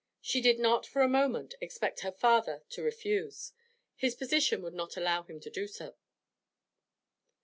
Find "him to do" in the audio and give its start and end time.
5.21-5.67